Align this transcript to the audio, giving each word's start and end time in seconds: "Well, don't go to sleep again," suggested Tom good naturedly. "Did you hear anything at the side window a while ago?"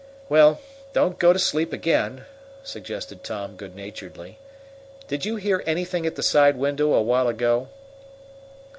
"Well, 0.29 0.59
don't 0.93 1.19
go 1.19 1.31
to 1.31 1.37
sleep 1.37 1.71
again," 1.71 2.25
suggested 2.63 3.23
Tom 3.23 3.55
good 3.55 3.75
naturedly. 3.75 4.39
"Did 5.07 5.25
you 5.27 5.35
hear 5.35 5.61
anything 5.67 6.07
at 6.07 6.15
the 6.15 6.23
side 6.23 6.55
window 6.57 6.93
a 6.93 7.03
while 7.03 7.27
ago?" 7.27 7.69